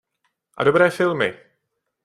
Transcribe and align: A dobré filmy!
A 0.57 0.61
dobré 0.63 0.89
filmy! 0.91 1.29